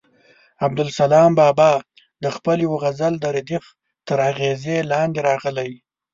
عبدالسلام 0.65 1.31
بابا 1.41 1.71
د 2.23 2.25
خپل 2.35 2.57
یوه 2.65 2.77
غزل 2.83 3.13
د 3.19 3.25
ردیف 3.35 3.65
تر 4.07 4.17
اغېز 4.31 4.63
لاندې 4.91 5.19
راغلی. 5.29 5.71